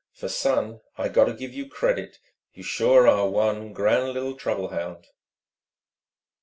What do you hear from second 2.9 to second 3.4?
are